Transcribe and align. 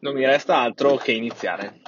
Non 0.00 0.14
mi 0.14 0.26
resta 0.26 0.58
altro 0.58 0.96
che 0.96 1.12
iniziare. 1.12 1.80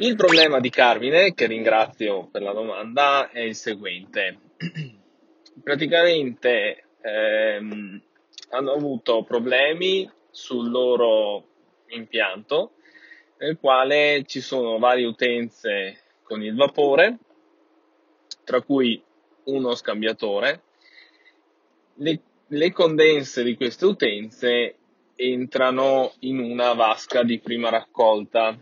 Il 0.00 0.14
problema 0.14 0.60
di 0.60 0.70
Carmine, 0.70 1.34
che 1.34 1.48
ringrazio 1.48 2.28
per 2.30 2.42
la 2.42 2.52
domanda, 2.52 3.30
è 3.32 3.40
il 3.40 3.56
seguente. 3.56 4.38
Praticamente 5.60 6.84
ehm, 7.00 8.00
hanno 8.50 8.72
avuto 8.72 9.24
problemi 9.24 10.08
sul 10.30 10.70
loro 10.70 11.48
impianto 11.88 12.74
nel 13.38 13.58
quale 13.58 14.22
ci 14.24 14.40
sono 14.40 14.78
varie 14.78 15.04
utenze 15.04 15.98
con 16.22 16.44
il 16.44 16.54
vapore, 16.54 17.18
tra 18.44 18.62
cui 18.62 19.02
uno 19.46 19.74
scambiatore. 19.74 20.62
Le, 21.94 22.20
le 22.46 22.72
condense 22.72 23.42
di 23.42 23.56
queste 23.56 23.84
utenze 23.84 24.76
entrano 25.16 26.12
in 26.20 26.38
una 26.38 26.74
vasca 26.74 27.24
di 27.24 27.40
prima 27.40 27.68
raccolta 27.68 28.56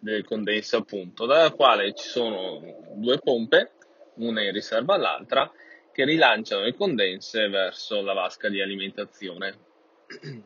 delle 0.00 0.24
condense 0.24 0.76
appunto, 0.76 1.26
dalla 1.26 1.52
quale 1.52 1.94
ci 1.94 2.08
sono 2.08 2.60
due 2.94 3.18
pompe, 3.18 3.72
una 4.16 4.42
in 4.42 4.52
riserva 4.52 4.94
all'altra, 4.94 5.50
che 5.92 6.04
rilanciano 6.04 6.62
le 6.62 6.74
condense 6.74 7.48
verso 7.48 8.00
la 8.02 8.12
vasca 8.12 8.48
di 8.48 8.60
alimentazione. 8.60 9.58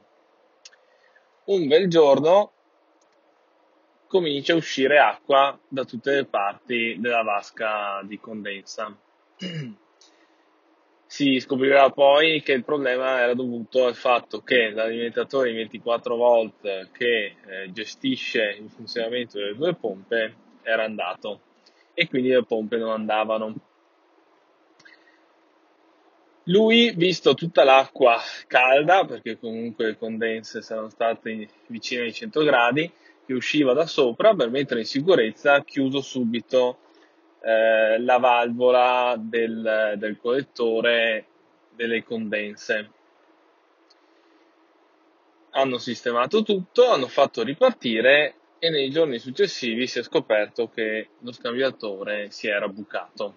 un 1.46 1.66
bel 1.66 1.88
giorno 1.88 2.52
comincia 4.06 4.52
a 4.52 4.56
uscire 4.56 4.98
acqua 4.98 5.58
da 5.68 5.84
tutte 5.84 6.14
le 6.14 6.24
parti 6.24 6.96
della 6.98 7.22
vasca 7.22 8.00
di 8.04 8.18
condensa. 8.18 8.96
Si 11.14 11.38
scoprirà 11.38 11.90
poi 11.90 12.42
che 12.42 12.50
il 12.50 12.64
problema 12.64 13.20
era 13.20 13.34
dovuto 13.34 13.86
al 13.86 13.94
fatto 13.94 14.40
che 14.40 14.70
l'alimentatore 14.70 15.50
di 15.50 15.58
24 15.58 16.16
volt 16.16 16.90
che 16.90 17.36
eh, 17.46 17.70
gestisce 17.70 18.58
il 18.60 18.68
funzionamento 18.68 19.38
delle 19.38 19.54
due 19.54 19.76
pompe 19.76 20.34
era 20.62 20.82
andato 20.82 21.40
e 21.94 22.08
quindi 22.08 22.30
le 22.30 22.42
pompe 22.44 22.78
non 22.78 22.90
andavano. 22.90 23.54
Lui, 26.46 26.92
visto 26.96 27.34
tutta 27.34 27.62
l'acqua 27.62 28.20
calda, 28.48 29.04
perché 29.04 29.38
comunque 29.38 29.84
le 29.84 29.96
condense 29.96 30.62
saranno 30.62 30.88
state 30.88 31.48
vicine 31.68 32.02
ai 32.02 32.12
100 32.12 32.42
gradi, 32.42 32.90
che 33.24 33.34
usciva 33.34 33.72
da 33.72 33.86
sopra, 33.86 34.34
per 34.34 34.50
mettere 34.50 34.80
in 34.80 34.86
sicurezza, 34.86 35.54
ha 35.54 35.62
chiuso 35.62 36.00
subito 36.00 36.78
eh, 37.44 37.98
la 37.98 38.18
valvola 38.18 39.16
del, 39.18 39.94
del 39.98 40.18
collettore 40.18 41.26
delle 41.70 42.02
condense. 42.02 42.90
Hanno 45.50 45.78
sistemato 45.78 46.42
tutto, 46.42 46.88
hanno 46.88 47.06
fatto 47.06 47.42
ripartire 47.42 48.34
e 48.58 48.70
nei 48.70 48.90
giorni 48.90 49.18
successivi 49.18 49.86
si 49.86 49.98
è 49.98 50.02
scoperto 50.02 50.68
che 50.70 51.10
lo 51.18 51.32
scambiatore 51.32 52.30
si 52.30 52.48
era 52.48 52.66
bucato. 52.66 53.36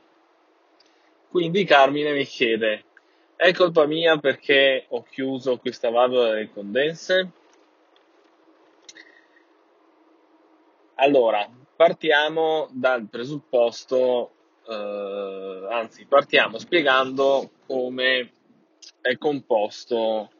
Quindi 1.29 1.65
Carmine 1.65 2.13
mi 2.13 2.23
chiede, 2.23 2.85
è 3.35 3.51
colpa 3.53 3.85
mia 3.85 4.17
perché 4.17 4.85
ho 4.87 5.03
chiuso 5.03 5.57
questa 5.57 5.89
valvola 5.89 6.29
delle 6.29 6.49
condense? 6.49 7.31
Allora, 10.95 11.47
partiamo 11.77 12.67
dal 12.71 13.07
presupposto, 13.07 14.31
eh, 14.67 15.67
anzi, 15.71 16.05
partiamo 16.05 16.57
spiegando 16.57 17.51
come 17.65 18.33
è 18.99 19.17
composto 19.17 20.31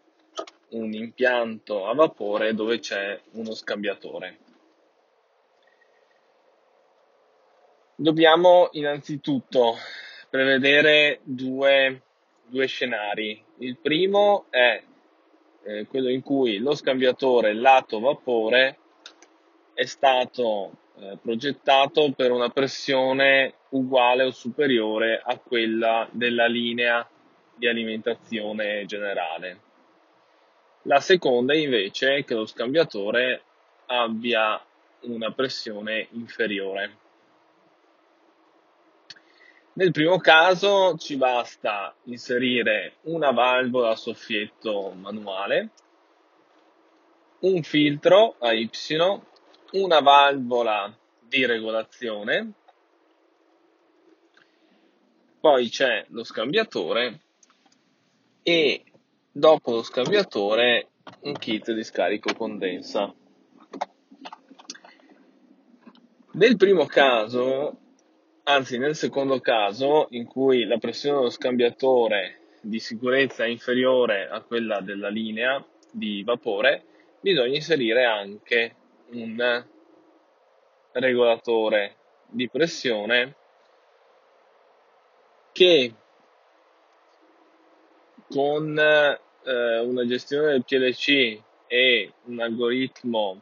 un 0.72 0.94
impianto 0.94 1.88
a 1.88 1.94
vapore 1.94 2.54
dove 2.54 2.80
c'è 2.80 3.22
uno 3.34 3.54
scambiatore. 3.54 4.40
Dobbiamo 7.96 8.68
innanzitutto 8.74 9.76
prevedere 10.30 11.22
due 11.24 12.02
due 12.48 12.66
scenari. 12.66 13.44
Il 13.60 13.78
primo 13.78 14.46
è 14.50 14.82
eh, 15.64 15.86
quello 15.88 16.10
in 16.10 16.22
cui 16.22 16.58
lo 16.58 16.74
scambiatore 16.74 17.54
lato 17.54 18.00
vapore 18.00 18.78
è 19.74 19.86
stato 19.86 20.72
eh, 21.00 21.18
progettato 21.22 22.12
per 22.12 22.32
una 22.32 22.50
pressione 22.50 23.54
uguale 23.70 24.24
o 24.24 24.32
superiore 24.32 25.22
a 25.24 25.38
quella 25.38 26.08
della 26.12 26.48
linea 26.48 27.08
di 27.56 27.68
alimentazione 27.68 28.86
generale. 28.86 29.62
La 30.84 31.00
seconda 31.00 31.54
invece 31.54 32.16
è 32.16 32.24
che 32.24 32.34
lo 32.34 32.46
scambiatore 32.46 33.42
abbia 33.88 34.60
una 35.02 35.32
pressione 35.32 36.08
inferiore. 36.12 36.98
Nel 39.74 39.92
primo 39.92 40.18
caso 40.18 40.98
ci 40.98 41.18
basta 41.18 41.94
inserire 42.06 42.96
una 43.02 43.30
valvola 43.30 43.92
a 43.92 43.96
soffietto 43.96 44.92
manuale, 44.98 45.70
un 47.42 47.62
filtro 47.62 48.36
a 48.40 48.54
Y, 48.54 48.70
una 49.72 50.00
valvola 50.00 50.96
di 51.20 51.46
regolazione, 51.46 52.52
poi 55.40 55.70
c'è 55.70 56.06
lo 56.10 56.24
scambiatore 56.24 57.20
e 58.44 58.84
dopo 59.32 59.72
lo 59.72 59.84
scambiatore 59.84 60.90
un 61.22 61.34
kit 61.34 61.72
di 61.72 61.84
scarico 61.84 62.34
condensa. 62.34 63.14
Nel 66.34 66.56
primo 66.56 66.86
caso 66.86 67.80
Anzi, 68.50 68.78
nel 68.78 68.96
secondo 68.96 69.42
caso, 69.42 70.08
in 70.12 70.26
cui 70.26 70.64
la 70.64 70.78
pressione 70.78 71.18
dello 71.18 71.30
scambiatore 71.30 72.56
di 72.62 72.80
sicurezza 72.80 73.44
è 73.44 73.50
inferiore 73.50 74.30
a 74.30 74.40
quella 74.40 74.80
della 74.80 75.10
linea 75.10 75.62
di 75.92 76.24
vapore, 76.24 76.86
bisogna 77.20 77.56
inserire 77.56 78.06
anche 78.06 78.76
un 79.12 79.66
regolatore 80.92 81.96
di 82.28 82.50
pressione 82.50 83.36
che 85.52 85.94
con 88.30 88.78
eh, 88.78 89.80
una 89.80 90.06
gestione 90.06 90.52
del 90.52 90.66
PLC 90.66 91.42
e 91.68 92.14
un 92.26 92.40
algoritmo 92.40 93.42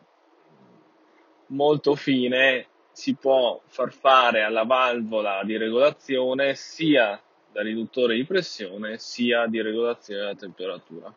molto 1.47 1.95
fine 1.95 2.67
si 2.91 3.15
può 3.15 3.59
far 3.65 3.91
fare 3.91 4.43
alla 4.43 4.63
valvola 4.63 5.43
di 5.43 5.57
regolazione 5.57 6.55
sia 6.55 7.19
da 7.51 7.61
riduttore 7.61 8.15
di 8.15 8.25
pressione 8.25 8.97
sia 8.97 9.47
di 9.47 9.61
regolazione 9.61 10.21
della 10.21 10.35
temperatura. 10.35 11.13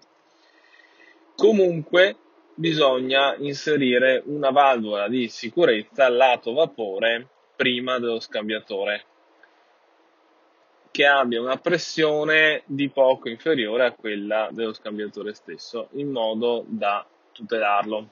Comunque 1.37 2.17
bisogna 2.59 3.37
inserire 3.37 4.21
una 4.27 4.51
valvola 4.51 5.07
di 5.07 5.29
sicurezza 5.29 6.09
lato 6.09 6.53
vapore 6.53 7.29
prima 7.55 8.01
dello 8.01 8.19
scambiatore 8.19 9.05
che 10.91 11.07
abbia 11.07 11.41
una 11.41 11.59
pressione 11.59 12.63
di 12.67 12.89
poco 12.89 13.29
inferiore 13.29 13.85
a 13.85 13.93
quella 13.93 14.49
dello 14.51 14.73
scambiatore 14.73 15.33
stesso 15.35 15.91
in 15.93 16.11
modo 16.11 16.65
da 16.67 17.07
tutelarlo. 17.31 18.09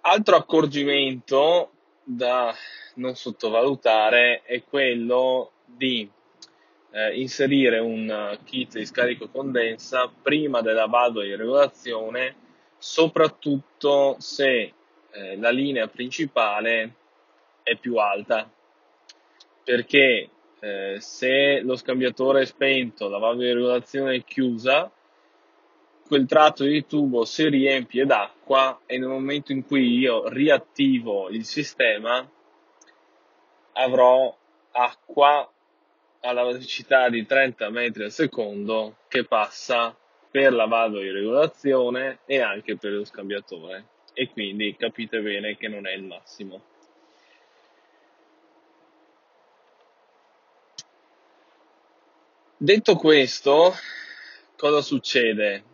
Altro 0.00 0.34
accorgimento 0.34 1.70
da 2.02 2.52
non 2.94 3.14
sottovalutare 3.14 4.42
è 4.42 4.64
quello 4.64 5.52
di 5.64 6.10
eh, 6.92 7.20
inserire 7.20 7.78
un 7.78 8.38
kit 8.44 8.78
di 8.78 8.86
scarico 8.86 9.28
condensa 9.28 10.10
prima 10.22 10.60
della 10.60 10.86
valvola 10.86 11.24
di 11.24 11.36
regolazione, 11.36 12.34
soprattutto 12.78 14.16
se 14.18 14.72
eh, 15.12 15.36
la 15.36 15.50
linea 15.50 15.86
principale 15.88 16.94
è 17.62 17.76
più 17.76 17.96
alta. 17.96 18.50
Perché 19.62 20.30
eh, 20.58 20.96
se 20.98 21.60
lo 21.60 21.76
scambiatore 21.76 22.42
è 22.42 22.44
spento, 22.46 23.08
la 23.08 23.18
valvola 23.18 23.46
di 23.46 23.54
regolazione 23.54 24.16
è 24.16 24.24
chiusa, 24.24 24.90
quel 26.06 26.26
tratto 26.26 26.64
di 26.64 26.86
tubo 26.86 27.24
si 27.24 27.48
riempie 27.48 28.04
d'acqua 28.04 28.80
e 28.84 28.98
nel 28.98 29.08
momento 29.08 29.52
in 29.52 29.64
cui 29.64 29.96
io 29.96 30.28
riattivo 30.28 31.28
il 31.28 31.44
sistema 31.44 32.28
avrò 33.74 34.36
acqua 34.72 35.48
alla 36.20 36.44
velocità 36.44 37.08
di 37.08 37.24
30 37.24 37.70
metri 37.70 38.04
al 38.04 38.10
secondo 38.10 38.96
che 39.08 39.24
passa 39.24 39.96
per 40.30 40.52
la 40.52 40.66
valvola 40.66 41.02
di 41.02 41.10
regolazione 41.10 42.20
e 42.26 42.40
anche 42.40 42.76
per 42.76 42.92
lo 42.92 43.04
scambiatore 43.04 43.86
e 44.12 44.28
quindi 44.28 44.76
capite 44.76 45.20
bene 45.20 45.56
che 45.56 45.68
non 45.68 45.86
è 45.86 45.92
il 45.92 46.02
massimo. 46.02 46.62
Detto 52.56 52.96
questo, 52.96 53.72
cosa 54.56 54.82
succede? 54.82 55.64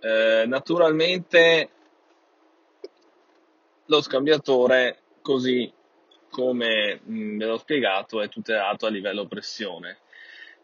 Eh, 0.00 0.44
naturalmente 0.46 1.70
lo 3.84 4.02
scambiatore, 4.02 4.98
così 5.22 5.72
come 6.28 7.00
ve 7.04 7.44
l'ho 7.44 7.58
spiegato, 7.58 8.20
è 8.20 8.28
tutelato 8.28 8.86
a 8.86 8.90
livello 8.90 9.26
pressione. 9.26 9.98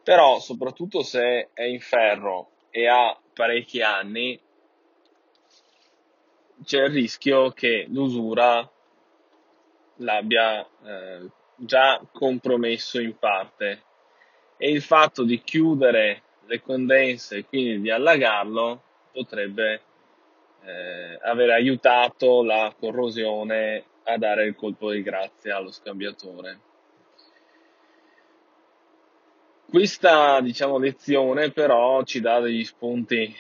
Però, 0.03 0.39
soprattutto 0.39 1.03
se 1.03 1.51
è 1.53 1.63
in 1.63 1.81
ferro 1.81 2.51
e 2.71 2.87
ha 2.87 3.19
parecchi 3.33 3.81
anni, 3.81 4.39
c'è 6.65 6.85
il 6.85 6.91
rischio 6.91 7.51
che 7.51 7.87
l'usura 7.89 8.69
l'abbia 9.97 10.61
eh, 10.63 11.31
già 11.57 12.01
compromesso 12.13 13.01
in 13.01 13.17
parte 13.17 13.83
e 14.57 14.71
il 14.71 14.83
fatto 14.83 15.25
di 15.25 15.41
chiudere 15.43 16.23
le 16.47 16.61
condense 16.61 17.39
e 17.39 17.45
quindi 17.45 17.81
di 17.81 17.91
allagarlo 17.91 18.83
potrebbe 19.13 19.81
eh, 20.65 21.19
aver 21.23 21.51
aiutato 21.51 22.43
la 22.43 22.75
corrosione 22.79 23.85
a 24.05 24.19
dare 24.19 24.47
il 24.47 24.55
colpo 24.55 24.91
di 24.91 25.03
grazia 25.03 25.57
allo 25.57 25.71
scambiatore. 25.71 26.61
Questa 29.69 30.41
diciamo, 30.41 30.79
lezione 30.79 31.51
però 31.51 32.03
ci 32.05 32.21
dà 32.21 32.39
degli 32.41 32.65
spunti. 32.65 33.35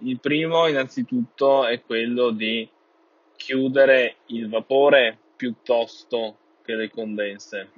Il 0.00 0.20
primo 0.20 0.66
innanzitutto 0.68 1.66
è 1.66 1.82
quello 1.82 2.30
di 2.30 2.68
chiudere 3.36 4.16
il 4.26 4.48
vapore 4.48 5.18
piuttosto 5.34 6.36
che 6.62 6.74
le 6.74 6.90
condense. 6.90 7.70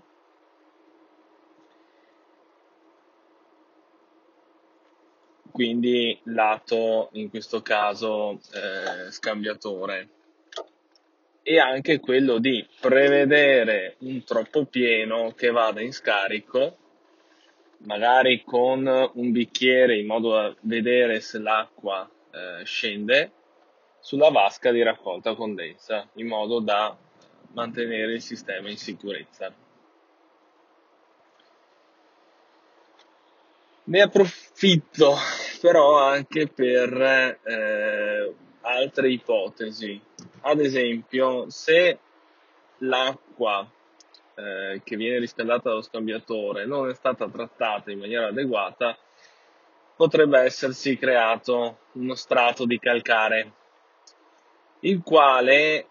Quindi 5.51 6.19
lato 6.25 7.09
in 7.13 7.31
questo 7.31 7.63
caso 7.63 8.39
eh, 8.53 9.11
scambiatore 9.11 10.09
e 11.49 11.59
anche 11.59 11.99
quello 11.99 12.37
di 12.37 12.63
prevedere 12.79 13.97
un 14.01 14.23
troppo 14.23 14.67
pieno 14.67 15.33
che 15.35 15.51
vada 15.51 15.81
in 15.81 15.95
scarico, 15.95 16.77
magari 17.87 18.43
con 18.45 18.87
un 19.15 19.33
bicchiere 19.33 19.97
in 19.97 20.05
modo 20.05 20.33
da 20.33 20.55
vedere 20.61 21.21
se 21.21 21.39
l'acqua 21.39 22.07
eh, 22.07 22.67
scende 22.67 23.33
sulla 23.99 24.29
vasca 24.29 24.71
di 24.73 24.83
raccolta 24.83 25.35
condensa, 25.35 26.07
in 26.17 26.27
modo 26.27 26.61
da 26.61 26.95
mantenere 27.55 28.13
il 28.13 28.21
sistema 28.21 28.69
in 28.69 28.77
sicurezza. 28.77 29.51
Ne 33.85 34.01
approfitto 34.03 35.15
però 35.63 35.99
anche 35.99 36.47
per 36.47 37.39
eh, 37.43 38.35
altre 38.69 39.11
ipotesi. 39.11 40.01
Ad 40.43 40.61
esempio, 40.61 41.49
se 41.51 41.99
l'acqua 42.79 43.69
eh, 44.35 44.81
che 44.85 44.97
viene 44.97 45.19
riscaldata 45.19 45.71
dallo 45.71 45.83
scambiatore 45.83 46.65
non 46.65 46.89
è 46.89 46.95
stata 46.95 47.29
trattata 47.29 47.91
in 47.91 47.99
maniera 47.99 48.29
adeguata, 48.29 48.97
potrebbe 49.97 50.39
essersi 50.41 50.97
creato 50.97 51.79
uno 51.93 52.15
strato 52.15 52.65
di 52.67 52.79
calcare, 52.79 53.53
il 54.81 55.03
quale 55.03 55.87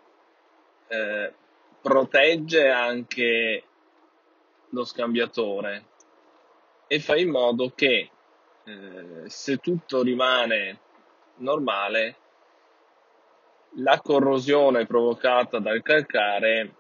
eh, 0.88 1.34
protegge 1.82 2.70
anche 2.70 3.64
lo 4.70 4.86
scambiatore 4.86 5.86
e 6.88 7.00
fa 7.00 7.18
in 7.18 7.30
modo 7.30 7.72
che 7.76 8.10
eh, 8.64 9.24
se 9.26 9.58
tutto 9.58 10.02
rimane 10.04 10.80
normale 11.38 12.16
la 13.76 14.00
corrosione 14.02 14.86
provocata 14.86 15.60
dal 15.60 15.82
calcare 15.82 16.74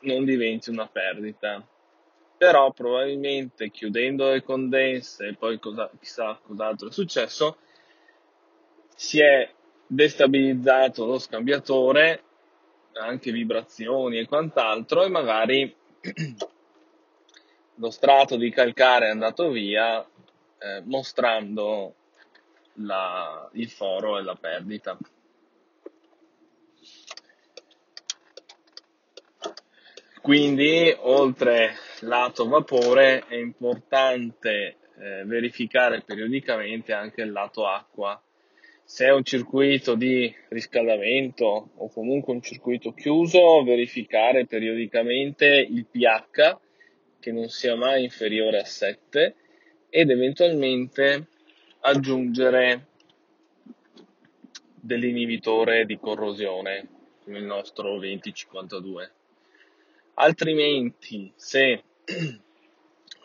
non 0.00 0.24
diventi 0.24 0.70
una 0.70 0.86
perdita. 0.86 1.66
Però 2.36 2.72
probabilmente 2.72 3.70
chiudendo 3.70 4.30
le 4.30 4.42
condense 4.42 5.28
e 5.28 5.34
poi 5.34 5.58
cosa, 5.60 5.90
chissà 6.00 6.38
cos'altro 6.42 6.88
è 6.88 6.92
successo, 6.92 7.58
si 8.96 9.20
è 9.20 9.48
destabilizzato 9.86 11.06
lo 11.06 11.18
scambiatore, 11.18 12.22
anche 12.94 13.30
vibrazioni 13.30 14.18
e 14.18 14.26
quant'altro, 14.26 15.04
e 15.04 15.08
magari 15.08 15.74
lo 17.76 17.90
strato 17.90 18.36
di 18.36 18.50
calcare 18.50 19.06
è 19.06 19.10
andato 19.10 19.50
via 19.50 20.04
eh, 20.58 20.82
mostrando 20.84 21.94
la, 22.74 23.48
il 23.52 23.70
foro 23.70 24.18
e 24.18 24.22
la 24.22 24.34
perdita. 24.34 24.96
Quindi, 30.22 30.94
oltre 31.00 31.72
lato 32.02 32.46
vapore, 32.46 33.24
è 33.26 33.34
importante 33.34 34.76
eh, 34.96 35.24
verificare 35.24 36.02
periodicamente 36.06 36.92
anche 36.92 37.22
il 37.22 37.32
lato 37.32 37.66
acqua. 37.66 38.22
Se 38.84 39.06
è 39.06 39.12
un 39.12 39.24
circuito 39.24 39.96
di 39.96 40.32
riscaldamento 40.50 41.70
o 41.74 41.88
comunque 41.90 42.34
un 42.34 42.40
circuito 42.40 42.92
chiuso, 42.92 43.64
verificare 43.64 44.46
periodicamente 44.46 45.44
il 45.46 45.86
pH 45.86 46.58
che 47.18 47.32
non 47.32 47.48
sia 47.48 47.74
mai 47.74 48.04
inferiore 48.04 48.60
a 48.60 48.64
7 48.64 49.34
ed 49.90 50.08
eventualmente 50.08 51.26
aggiungere 51.80 52.86
dell'inibitore 54.72 55.84
di 55.84 55.98
corrosione 55.98 56.88
come 57.24 57.38
il 57.38 57.44
nostro 57.44 57.98
2052. 57.98 59.14
Altrimenti, 60.22 61.32
se 61.34 61.82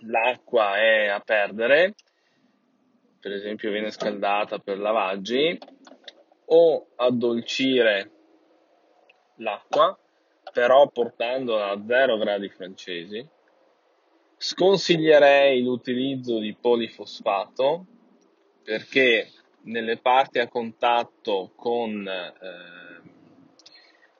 l'acqua 0.01 0.77
è 0.77 1.05
a 1.05 1.19
perdere, 1.19 1.93
per 3.19 3.33
esempio 3.33 3.69
viene 3.69 3.91
scaldata 3.91 4.57
per 4.57 4.79
lavaggi, 4.79 5.55
o 6.45 6.87
addolcire 6.95 8.11
l'acqua, 9.35 9.95
però 10.51 10.89
portandola 10.89 11.69
a 11.69 11.83
0 11.85 12.17
gradi 12.17 12.49
francesi. 12.49 13.29
Sconsiglierei 14.35 15.61
l'utilizzo 15.61 16.39
di 16.39 16.55
polifosfato 16.59 17.85
perché 18.63 19.31
nelle 19.65 19.99
parti 19.99 20.39
a 20.39 20.47
contatto 20.47 21.51
con, 21.55 22.07
eh, 22.07 23.01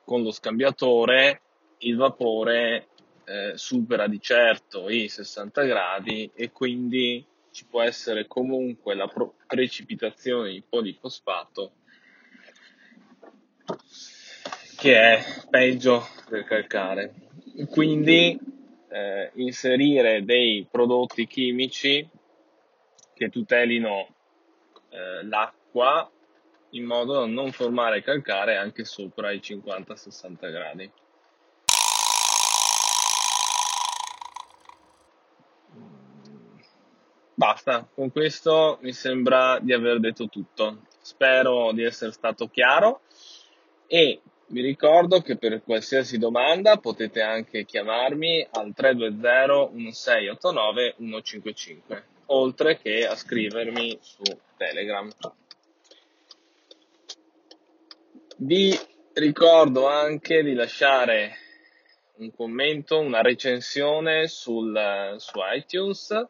con 0.04 0.22
lo 0.22 0.30
scambiatore 0.30 1.42
il 1.78 1.96
vapore 1.96 2.88
eh, 3.24 3.52
supera 3.56 4.06
di 4.06 4.20
certo 4.20 4.88
i 4.88 5.08
60 5.08 5.62
gradi 5.64 6.30
e 6.34 6.50
quindi 6.50 7.24
ci 7.50 7.66
può 7.66 7.82
essere 7.82 8.26
comunque 8.26 8.94
la 8.94 9.06
pro- 9.06 9.34
precipitazione 9.46 10.52
di 10.52 10.62
polifosfato 10.66 11.72
che 14.76 14.94
è 14.94 15.24
peggio 15.50 16.06
del 16.28 16.44
calcare. 16.44 17.14
Quindi 17.68 18.38
eh, 18.88 19.30
inserire 19.34 20.24
dei 20.24 20.66
prodotti 20.70 21.26
chimici 21.26 22.08
che 23.12 23.28
tutelino 23.28 24.06
eh, 24.90 25.24
l'acqua 25.24 26.08
in 26.70 26.84
modo 26.84 27.14
da 27.14 27.26
non 27.26 27.50
formare 27.50 28.02
calcare 28.02 28.56
anche 28.56 28.84
sopra 28.84 29.32
i 29.32 29.38
50-60 29.38 30.50
gradi. 30.50 30.90
Basta, 37.38 37.88
con 37.94 38.10
questo 38.10 38.78
mi 38.80 38.92
sembra 38.92 39.60
di 39.60 39.72
aver 39.72 40.00
detto 40.00 40.28
tutto. 40.28 40.86
Spero 41.00 41.70
di 41.70 41.84
essere 41.84 42.10
stato 42.10 42.48
chiaro 42.48 43.02
e 43.86 44.20
vi 44.46 44.60
ricordo 44.60 45.20
che 45.20 45.36
per 45.36 45.62
qualsiasi 45.62 46.18
domanda 46.18 46.78
potete 46.78 47.22
anche 47.22 47.64
chiamarmi 47.64 48.44
al 48.50 48.72
320 48.74 49.70
1689 49.72 50.94
155, 50.98 52.04
oltre 52.26 52.76
che 52.78 53.06
a 53.06 53.14
scrivermi 53.14 53.96
su 54.00 54.24
Telegram. 54.56 55.08
Vi 58.38 58.76
ricordo 59.12 59.86
anche 59.86 60.42
di 60.42 60.54
lasciare 60.54 61.36
un 62.16 62.34
commento, 62.34 62.98
una 62.98 63.20
recensione 63.20 64.26
sul, 64.26 65.14
su 65.18 65.38
iTunes 65.54 66.26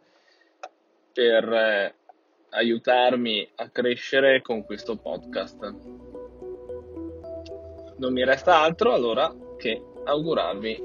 per 1.19 1.53
eh, 1.53 1.95
aiutarmi 2.51 3.51
a 3.57 3.69
crescere 3.71 4.41
con 4.41 4.65
questo 4.65 4.97
podcast. 4.99 5.75
Non 7.97 8.13
mi 8.13 8.25
resta 8.25 8.61
altro 8.61 8.93
allora 8.93 9.35
che 9.57 9.83
augurarvi 10.05 10.81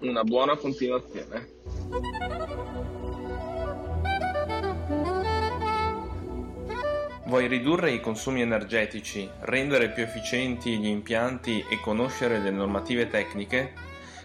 una 0.00 0.24
buona 0.24 0.56
continuazione. 0.56 1.58
Vuoi 7.26 7.46
ridurre 7.46 7.90
i 7.90 8.00
consumi 8.00 8.40
energetici, 8.40 9.28
rendere 9.40 9.90
più 9.90 10.04
efficienti 10.04 10.78
gli 10.78 10.86
impianti 10.86 11.62
e 11.70 11.78
conoscere 11.82 12.38
le 12.38 12.50
normative 12.50 13.08
tecniche? 13.08 13.74